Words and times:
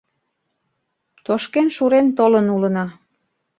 Тошкен-шурен 1.25 2.07
толын 2.17 2.47
улына; 2.55 2.85